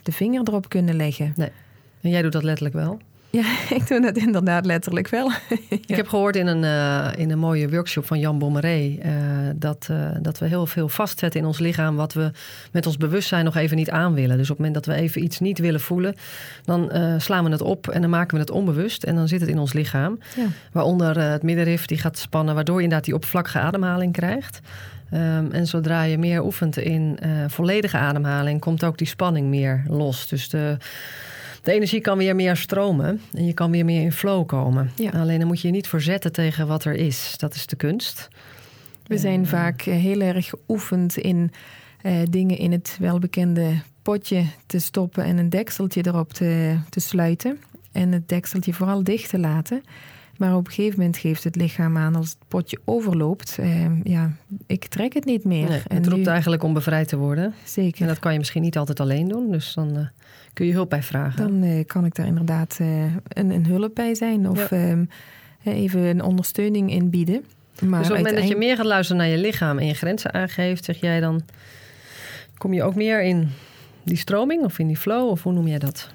[0.02, 1.32] de vinger erop kunnen leggen.
[1.36, 1.50] Nee.
[2.00, 2.98] En jij doet dat letterlijk wel?
[3.34, 3.44] Ja,
[3.78, 5.30] ik doe dat inderdaad letterlijk wel.
[5.48, 5.56] ja.
[5.70, 8.98] Ik heb gehoord in een, uh, in een mooie workshop van Jan Bommeré...
[9.04, 9.12] Uh,
[9.56, 11.96] dat, uh, dat we heel veel vastzetten in ons lichaam...
[11.96, 12.30] wat we
[12.72, 14.36] met ons bewustzijn nog even niet aan willen.
[14.36, 16.14] Dus op het moment dat we even iets niet willen voelen...
[16.64, 19.02] dan slaan we het op en dan maken we het onbewust...
[19.02, 20.18] en dan zit het in ons lichaam.
[20.36, 20.46] Ja.
[20.72, 22.54] Waaronder het middenrif die gaat spannen...
[22.54, 24.60] waardoor je inderdaad die oppervlakkige ademhaling krijgt...
[25.12, 27.18] Um, en zodra je meer oefent in
[27.48, 28.60] volledige ademhaling...
[28.60, 30.28] komt ook die spanning meer los.
[30.28, 30.76] Dus de
[31.64, 34.90] de energie kan weer meer stromen en je kan weer meer in flow komen.
[34.96, 35.10] Ja.
[35.10, 37.34] Alleen dan moet je je niet verzetten tegen wat er is.
[37.36, 38.28] Dat is de kunst.
[39.06, 41.52] We zijn uh, vaak heel erg geoefend in
[42.02, 47.58] uh, dingen in het welbekende potje te stoppen en een dekseltje erop te, te sluiten.
[47.92, 49.82] En het dekseltje vooral dicht te laten.
[50.36, 53.56] Maar op een gegeven moment geeft het lichaam aan als het potje overloopt.
[53.60, 54.32] Uh, ja,
[54.66, 55.68] ik trek het niet meer.
[55.68, 56.24] Nee, het en roept nu...
[56.24, 57.54] eigenlijk om bevrijd te worden.
[57.64, 58.02] Zeker.
[58.02, 59.50] En dat kan je misschien niet altijd alleen doen.
[59.50, 60.06] Dus dan uh,
[60.52, 61.48] kun je hulp bij vragen.
[61.48, 64.48] Dan uh, kan ik daar inderdaad een, een, hulp bij zijn.
[64.48, 64.76] Of ja.
[64.76, 65.04] Ehm,
[65.62, 67.44] even een ondersteuning in bieden.
[67.80, 69.94] Maar dus op het moment dat je meer gaat luisteren naar je lichaam en je
[69.94, 71.42] grenzen aangeeft, zeg jij dan,
[72.58, 73.48] kom je ook meer in
[74.02, 75.28] die stroming of in die flow?
[75.30, 76.12] Of hoe noem jij dat?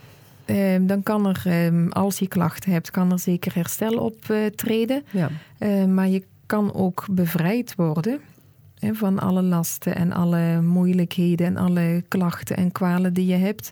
[0.49, 5.03] Um, dan kan er, um, als je klachten hebt, kan er zeker herstel optreden.
[5.11, 5.29] Uh, ja.
[5.59, 8.19] uh, maar je kan ook bevrijd worden
[8.79, 13.71] hè, van alle lasten en alle moeilijkheden en alle klachten en kwalen die je hebt.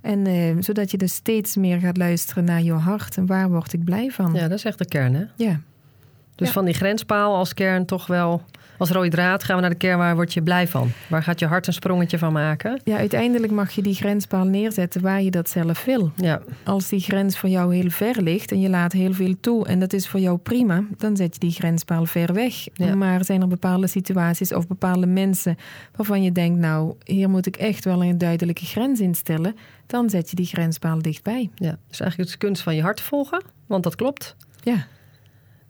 [0.00, 3.72] En uh, zodat je dus steeds meer gaat luisteren naar je hart en waar word
[3.72, 4.34] ik blij van.
[4.34, 5.24] Ja, dat is echt de kern, hè?
[5.36, 5.60] Ja.
[6.34, 6.52] Dus ja.
[6.52, 8.42] van die grenspaal als kern toch wel
[8.78, 10.90] als rode draad gaan we naar de kern, waar word je blij van?
[11.06, 12.80] Waar gaat je hart een sprongetje van maken?
[12.84, 16.12] Ja, uiteindelijk mag je die grenspaal neerzetten waar je dat zelf wil.
[16.16, 16.42] Ja.
[16.64, 19.78] Als die grens voor jou heel ver ligt en je laat heel veel toe en
[19.78, 22.54] dat is voor jou prima, dan zet je die grenspaal ver weg.
[22.74, 22.94] Ja.
[22.94, 25.56] Maar zijn er bepaalde situaties of bepaalde mensen
[25.96, 29.56] waarvan je denkt, nou, hier moet ik echt wel een duidelijke grens instellen,
[29.86, 31.50] dan zet je die grenspaal dichtbij.
[31.54, 34.36] Ja, dus eigenlijk het kunst van je hart volgen, want dat klopt.
[34.62, 34.86] Ja.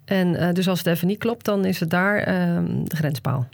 [0.04, 3.46] En uh, dus als het even niet klopt, dan is het daar uh, de grenspaal.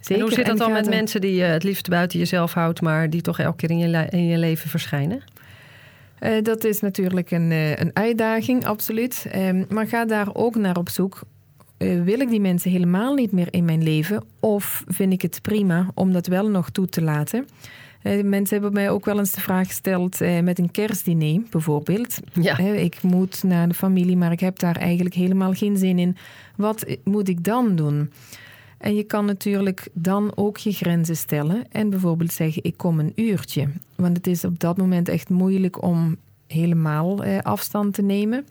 [0.00, 0.14] Zeker.
[0.14, 3.10] En hoe zit dat dan met mensen die je het liefst buiten jezelf houdt, maar
[3.10, 5.22] die toch elke keer in je, in je leven verschijnen?
[6.20, 9.26] Uh, dat is natuurlijk een, uh, een uitdaging, absoluut.
[9.36, 11.20] Um, maar ga daar ook naar op zoek.
[11.78, 14.24] Uh, wil ik die mensen helemaal niet meer in mijn leven?
[14.40, 17.46] Of vind ik het prima om dat wel nog toe te laten?
[18.04, 22.18] Uh, mensen hebben mij ook wel eens de vraag gesteld uh, met een kerstdiner bijvoorbeeld.
[22.32, 22.60] Ja.
[22.60, 26.16] Uh, ik moet naar de familie, maar ik heb daar eigenlijk helemaal geen zin in.
[26.56, 28.12] Wat moet ik dan doen?
[28.78, 33.12] En je kan natuurlijk dan ook je grenzen stellen en bijvoorbeeld zeggen: Ik kom een
[33.14, 33.68] uurtje.
[33.96, 38.46] Want het is op dat moment echt moeilijk om helemaal afstand te nemen.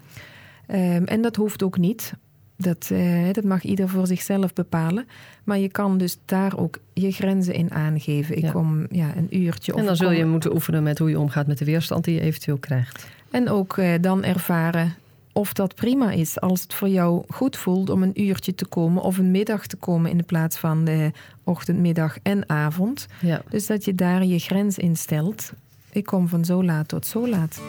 [0.68, 2.14] Um, en dat hoeft ook niet.
[2.62, 5.08] Dat, uh, dat mag ieder voor zichzelf bepalen.
[5.44, 8.38] Maar je kan dus daar ook je grenzen in aangeven.
[8.38, 9.74] Ik kom ja, een uurtje.
[9.74, 12.16] Of en dan zul je moeten oefenen met hoe je omgaat met de weerstand die
[12.16, 13.08] je eventueel krijgt.
[13.32, 14.96] En ook uh, dan ervaren
[15.34, 16.40] of dat prima is.
[16.40, 19.76] Als het voor jou goed voelt om een uurtje te komen of een middag te
[19.76, 21.12] komen in de plaats van de
[21.44, 23.08] ochtend, middag en avond.
[23.22, 23.42] Ja.
[23.50, 25.52] Dus dat je daar je grens in stelt.
[25.92, 27.62] Ik kom van zo laat tot zo laat.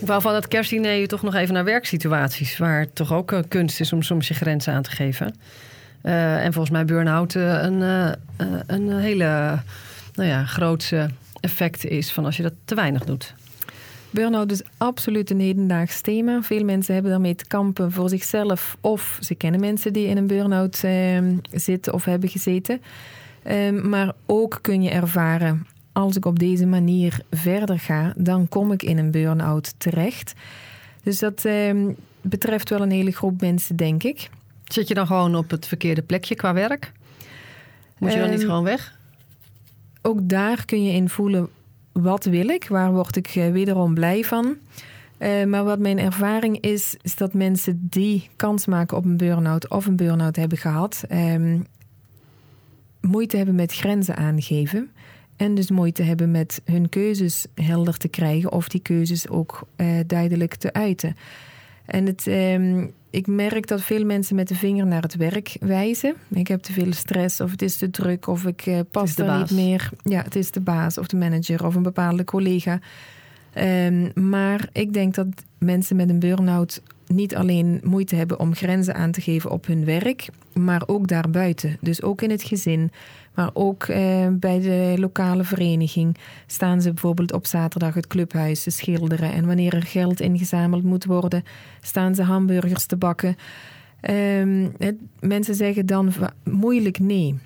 [0.00, 2.58] Ik wou van het kerstdiner toch nog even naar werksituaties...
[2.58, 5.34] waar het toch ook kunst is om soms je grenzen aan te geven.
[6.02, 7.80] Uh, en volgens mij burn-out uh, een,
[8.66, 9.58] een hele
[10.14, 11.10] nou ja, grootse
[11.40, 12.12] effect is...
[12.12, 13.34] van als je dat te weinig doet.
[14.10, 16.42] Burn-out is absoluut een hedendaags thema.
[16.42, 18.76] Veel mensen hebben daarmee te kampen voor zichzelf...
[18.80, 22.82] of ze kennen mensen die in een burn-out ehm, zitten of hebben gezeten...
[23.42, 28.72] Ehm, maar ook kun je ervaren als ik op deze manier verder ga, dan kom
[28.72, 30.32] ik in een burn-out terecht.
[31.02, 34.30] Dus dat ehm, betreft wel een hele groep mensen, denk ik.
[34.64, 36.92] Zit je dan gewoon op het verkeerde plekje qua werk?
[37.98, 38.98] Moet je dan niet ehm, gewoon weg?
[40.02, 41.48] Ook daar kun je in voelen,
[41.92, 42.68] wat wil ik?
[42.68, 44.56] Waar word ik uh, wederom blij van?
[45.18, 49.68] Uh, maar wat mijn ervaring is, is dat mensen die kans maken op een burn-out
[49.68, 51.66] of een burn-out hebben gehad, um,
[53.00, 54.90] moeite hebben met grenzen aangeven.
[55.40, 59.86] En dus moeite hebben met hun keuzes helder te krijgen of die keuzes ook uh,
[60.06, 61.16] duidelijk te uiten.
[61.84, 66.14] En het, uh, ik merk dat veel mensen met de vinger naar het werk wijzen.
[66.28, 69.38] Ik heb te veel stress of het is te druk of ik uh, pas er
[69.38, 69.90] niet meer.
[70.02, 72.80] Ja, het is de baas of de manager of een bepaalde collega.
[73.58, 75.26] Um, maar ik denk dat
[75.58, 79.84] mensen met een burn-out niet alleen moeite hebben om grenzen aan te geven op hun
[79.84, 81.76] werk, maar ook daarbuiten.
[81.80, 82.90] Dus ook in het gezin,
[83.34, 86.16] maar ook eh, bij de lokale vereniging
[86.46, 89.32] staan ze bijvoorbeeld op zaterdag het clubhuis te schilderen.
[89.32, 91.44] En wanneer er geld ingezameld moet worden,
[91.80, 93.36] staan ze hamburgers te bakken.
[94.00, 96.12] Ehm, het, mensen zeggen dan
[96.44, 97.38] moeilijk nee.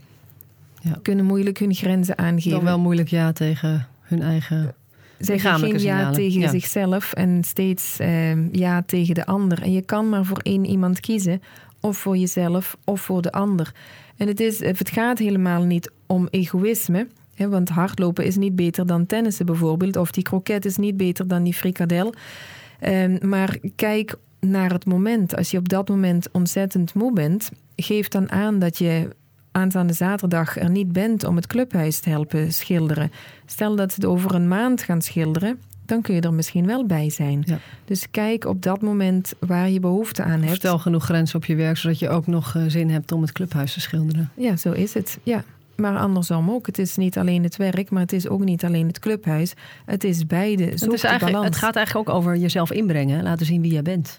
[0.80, 0.98] Ja.
[1.02, 2.50] Kunnen moeilijk hun grenzen aangeven.
[2.50, 4.74] Dan wel moeilijk ja tegen hun eigen
[5.18, 9.62] zeggen geen ja tegen zichzelf en steeds ehm, ja tegen de ander.
[9.62, 11.42] En je kan maar voor één iemand kiezen,
[11.80, 13.72] of voor jezelf of voor de ander.
[14.16, 17.06] En het, is, het gaat helemaal niet om egoïsme.
[17.34, 19.96] Hè, want hardlopen is niet beter dan tennissen bijvoorbeeld.
[19.96, 22.14] Of die kroket is niet beter dan die frikadel.
[22.80, 25.36] Ehm, maar kijk naar het moment.
[25.36, 29.08] Als je op dat moment ontzettend moe bent, geef dan aan dat je
[29.50, 33.10] aanstaande zaterdag er niet bent om het clubhuis te helpen schilderen.
[33.46, 36.86] Stel dat ze het over een maand gaan schilderen, dan kun je er misschien wel
[36.86, 37.42] bij zijn.
[37.46, 37.58] Ja.
[37.84, 40.56] Dus kijk op dat moment waar je behoefte aan hebt.
[40.56, 43.32] Stel genoeg grenzen op je werk, zodat je ook nog eh, zin hebt om het
[43.32, 44.30] clubhuis te schilderen.
[44.36, 45.18] Ja, zo is het.
[45.22, 45.44] Ja.
[45.76, 46.66] Maar andersom ook.
[46.66, 49.54] Het is niet alleen het werk, maar het is ook niet alleen het clubhuis.
[49.84, 50.64] Het is beide.
[50.64, 53.22] het, is eigenlijk, het gaat eigenlijk ook over jezelf inbrengen.
[53.22, 54.18] Laten zien wie je bent.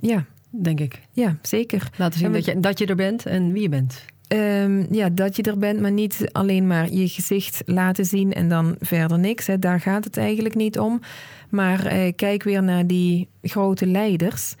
[0.00, 0.24] Ja.
[0.62, 1.00] Denk ik.
[1.12, 1.90] Ja, zeker.
[1.96, 4.04] Laten zien dat je, dat je er bent en wie je bent.
[4.28, 8.48] Um, ja, dat je er bent, maar niet alleen maar je gezicht laten zien en
[8.48, 9.46] dan verder niks.
[9.46, 9.58] Hè.
[9.58, 11.00] Daar gaat het eigenlijk niet om.
[11.48, 14.54] Maar eh, kijk weer naar die grote leiders.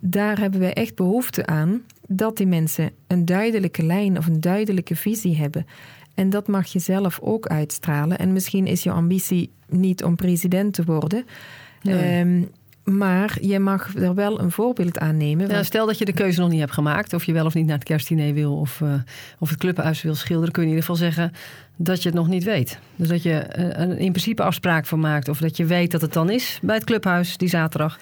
[0.00, 4.96] Daar hebben we echt behoefte aan dat die mensen een duidelijke lijn of een duidelijke
[4.96, 5.66] visie hebben.
[6.14, 8.18] En dat mag je zelf ook uitstralen.
[8.18, 11.24] En misschien is je ambitie niet om president te worden.
[11.82, 12.20] Nee.
[12.20, 12.50] Um,
[12.84, 15.48] maar je mag er wel een voorbeeld aan nemen.
[15.48, 17.12] Ja, stel dat je de keuze nog niet hebt gemaakt.
[17.12, 18.56] Of je wel of niet naar het kerstdiner wil.
[18.56, 18.94] Of, uh,
[19.38, 20.52] of het clubhuis wil schilderen.
[20.52, 21.32] Kun je in ieder geval zeggen
[21.76, 22.78] dat je het nog niet weet.
[22.96, 25.28] Dus dat je een in principe afspraak van maakt.
[25.28, 27.98] Of dat je weet dat het dan is bij het clubhuis die zaterdag.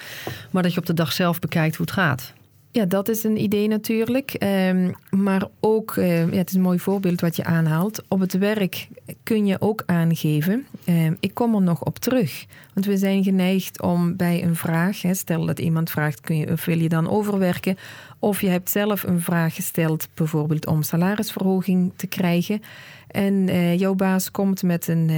[0.51, 2.33] Maar dat je op de dag zelf bekijkt hoe het gaat.
[2.73, 4.37] Ja, dat is een idee natuurlijk.
[4.69, 8.03] Um, maar ook, uh, ja, het is een mooi voorbeeld wat je aanhaalt.
[8.09, 8.89] Op het werk
[9.23, 12.47] kun je ook aangeven, um, ik kom er nog op terug.
[12.75, 16.51] Want we zijn geneigd om bij een vraag, hè, stel dat iemand vraagt, kun je,
[16.51, 17.77] of wil je dan overwerken?
[18.19, 22.63] Of je hebt zelf een vraag gesteld, bijvoorbeeld om salarisverhoging te krijgen.
[23.07, 25.11] En uh, jouw baas komt met een,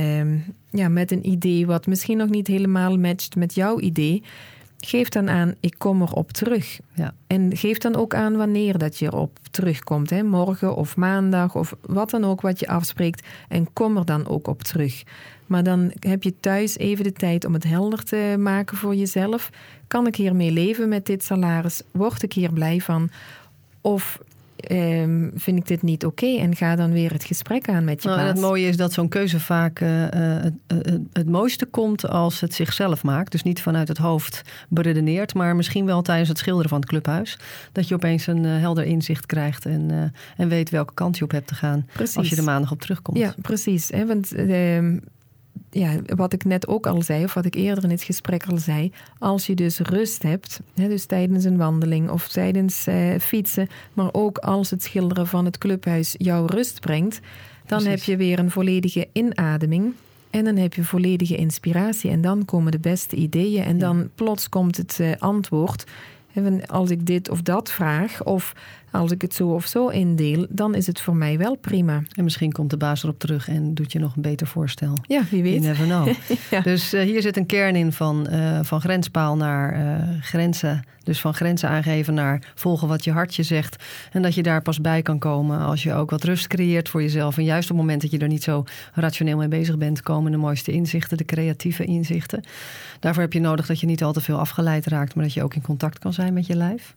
[0.71, 4.23] ja, met een idee wat misschien nog niet helemaal matcht met jouw idee.
[4.85, 6.79] Geef dan aan, ik kom erop terug.
[6.95, 7.15] Ja.
[7.27, 10.11] En geef dan ook aan wanneer dat je erop terugkomt.
[10.11, 10.23] Hè?
[10.23, 13.27] Morgen of maandag of wat dan ook wat je afspreekt.
[13.49, 15.03] En kom er dan ook op terug.
[15.47, 19.51] Maar dan heb je thuis even de tijd om het helder te maken voor jezelf.
[19.87, 21.83] Kan ik hiermee leven met dit salaris?
[21.91, 23.11] Word ik hier blij van?
[23.81, 24.19] Of
[24.69, 28.09] um, vind ik dit niet oké en ga dan weer het gesprek aan met je
[28.09, 28.31] nou, baas.
[28.31, 30.55] Het mooie is dat zo'n keuze vaak uh, het,
[31.13, 33.33] het, mooiste komt als het zichzelf maakt.
[33.33, 37.39] Dus niet vanuit het hoofd beredeneerd, maar misschien wel tijdens het schilderen van het clubhuis.
[37.73, 40.03] Dat je opeens een uh, helder inzicht krijgt en, uh,
[40.37, 42.17] en weet welke kant je op hebt te gaan precies.
[42.17, 43.19] als je er maandag op terugkomt.
[43.19, 43.89] Ja, precies.
[43.91, 44.07] Hè?
[44.07, 44.97] Want ehm,
[45.71, 48.59] ja, wat ik net ook al zei, of wat ik eerder in het gesprek al
[48.59, 53.69] zei, als je dus rust hebt, hè, dus tijdens een wandeling of tijdens uh, fietsen,
[53.93, 57.21] maar ook als het schilderen van het clubhuis jou rust brengt,
[57.67, 59.95] dan heb je weer een volledige inademing.
[60.31, 62.11] En dan heb je volledige inspiratie.
[62.11, 63.65] En dan komen de beste ideeën.
[63.65, 65.85] En dan plots komt het uh, antwoord.
[66.67, 68.55] Als ik dit of dat vraag, of
[68.93, 72.03] als ik het zo of zo indeel, dan is het voor mij wel prima.
[72.13, 74.99] En misschien komt de baas erop terug en doet je nog een beter voorstel.
[75.03, 75.63] Ja, wie weet.
[75.63, 76.15] You never know.
[76.73, 80.85] Dus uh, hier zit een kern in van, uh, van grenspaal naar uh, grenzen.
[81.03, 83.85] Dus van grenzen aangeven naar volgen wat je hartje zegt.
[84.13, 87.03] En dat je daar pas bij kan komen als je ook wat rust creëert voor
[87.03, 87.37] jezelf.
[87.37, 90.33] En juist op het moment dat je er niet zo rationeel mee bezig bent, komen
[90.33, 92.43] de mooiste inzichten, de creatieve inzichten.
[93.01, 95.43] Daarvoor heb je nodig dat je niet al te veel afgeleid raakt, maar dat je
[95.43, 96.95] ook in contact kan zijn met je lijf.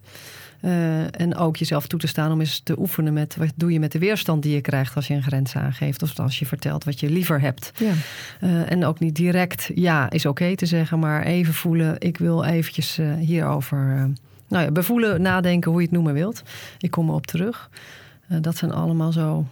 [0.61, 3.79] Uh, en ook jezelf toe te staan om eens te oefenen met wat doe je
[3.79, 6.01] met de weerstand die je krijgt als je een grens aangeeft.
[6.01, 7.71] Of als je vertelt wat je liever hebt.
[7.75, 7.91] Ja.
[8.41, 11.95] Uh, en ook niet direct ja is oké te zeggen, maar even voelen.
[11.99, 14.11] Ik wil eventjes uh, hierover
[14.47, 16.43] nou ja, bevoelen, nadenken, hoe je het noemen wilt.
[16.79, 17.69] Ik kom erop terug.
[18.27, 19.45] dat zijn allemaal zo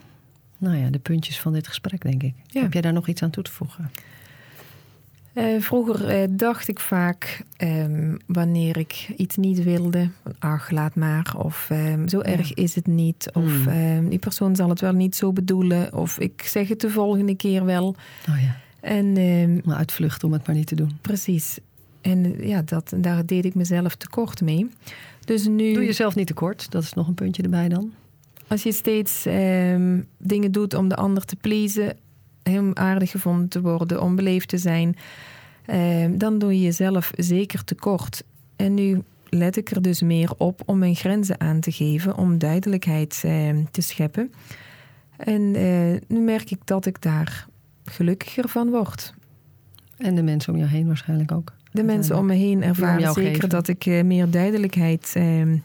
[0.57, 2.33] nou ja, de puntjes van dit gesprek, denk ik.
[2.47, 2.61] Ja.
[2.61, 3.91] Heb jij daar nog iets aan toe te voegen?
[5.33, 11.33] Uh, vroeger uh, dacht ik vaak um, wanneer ik iets niet wilde, ach laat maar,
[11.37, 12.55] of um, zo erg ja.
[12.55, 13.67] is het niet, of mm.
[13.67, 17.35] um, die persoon zal het wel niet zo bedoelen, of ik zeg het de volgende
[17.35, 17.95] keer wel.
[18.29, 18.55] Oh ja.
[18.79, 19.13] En,
[19.65, 20.97] maar uitvluchten om het maar niet te doen.
[21.01, 21.59] Precies.
[22.01, 24.69] En ja, dat, daar deed ik mezelf tekort mee.
[25.25, 25.73] Dus nu...
[25.73, 27.91] Doe jezelf niet tekort, dat is nog een puntje erbij dan.
[28.47, 29.23] Als je steeds
[30.17, 31.97] dingen doet om de ander te pleasen,
[32.43, 34.95] heel aardig gevonden te worden, om beleefd te zijn,
[35.65, 38.23] eh, dan doe je jezelf zeker tekort.
[38.55, 42.37] En nu let ik er dus meer op om mijn grenzen aan te geven, om
[42.37, 44.31] duidelijkheid eh, te scheppen.
[45.17, 47.47] En eh, nu merk ik dat ik daar
[47.85, 49.13] gelukkiger van word.
[49.97, 51.53] En de mensen om jou heen waarschijnlijk ook.
[51.71, 53.49] De mensen om me heen ervaren zeker geven.
[53.49, 55.57] dat ik meer duidelijkheid ehm,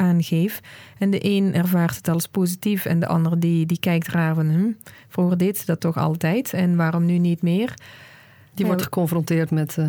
[0.00, 0.60] aangeef.
[0.98, 4.50] En de een ervaart het als positief en de ander die, die kijkt raar van...
[4.50, 4.70] Hm,
[5.08, 7.74] vroeger deed ze dat toch altijd en waarom nu niet meer?
[8.54, 9.86] Die wordt geconfronteerd met uh,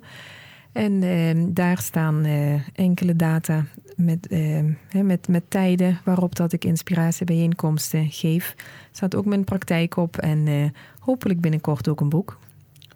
[0.72, 6.66] En uh, daar staan uh, enkele data met, uh, met, met tijden waarop dat ik
[6.66, 8.54] inspiratiebijeenkomsten geef.
[8.58, 12.40] Er staat ook mijn praktijk op en hopelijk binnenkort ook een boek.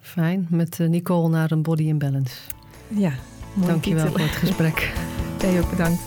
[0.00, 2.36] Fijn, met Nicole naar een body in balance.
[2.88, 3.12] Ja,
[3.54, 4.18] Dankjewel titel.
[4.18, 4.92] voor het gesprek.
[5.40, 6.00] Jij ook bedankt.